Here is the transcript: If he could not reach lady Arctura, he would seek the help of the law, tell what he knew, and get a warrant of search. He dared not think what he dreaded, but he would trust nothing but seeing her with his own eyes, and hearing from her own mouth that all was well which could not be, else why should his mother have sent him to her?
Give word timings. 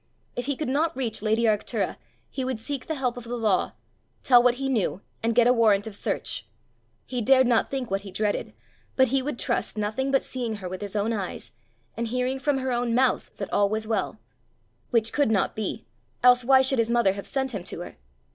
If 0.35 0.47
he 0.47 0.55
could 0.55 0.67
not 0.67 0.97
reach 0.97 1.21
lady 1.21 1.43
Arctura, 1.43 1.95
he 2.27 2.43
would 2.43 2.57
seek 2.57 2.87
the 2.87 2.95
help 2.95 3.17
of 3.17 3.23
the 3.25 3.37
law, 3.37 3.73
tell 4.23 4.41
what 4.41 4.55
he 4.55 4.67
knew, 4.67 5.01
and 5.21 5.35
get 5.35 5.45
a 5.45 5.53
warrant 5.53 5.85
of 5.85 5.95
search. 5.95 6.47
He 7.05 7.21
dared 7.21 7.45
not 7.45 7.69
think 7.69 7.91
what 7.91 8.01
he 8.01 8.09
dreaded, 8.09 8.55
but 8.95 9.09
he 9.09 9.21
would 9.21 9.37
trust 9.37 9.77
nothing 9.77 10.09
but 10.09 10.23
seeing 10.23 10.55
her 10.55 10.67
with 10.67 10.81
his 10.81 10.95
own 10.95 11.13
eyes, 11.13 11.51
and 11.95 12.07
hearing 12.07 12.39
from 12.39 12.57
her 12.57 12.71
own 12.71 12.95
mouth 12.95 13.29
that 13.37 13.53
all 13.53 13.69
was 13.69 13.85
well 13.87 14.17
which 14.89 15.13
could 15.13 15.29
not 15.29 15.55
be, 15.55 15.85
else 16.23 16.43
why 16.43 16.63
should 16.63 16.79
his 16.79 16.89
mother 16.89 17.13
have 17.13 17.27
sent 17.27 17.51
him 17.51 17.63
to 17.65 17.81
her? 17.81 17.97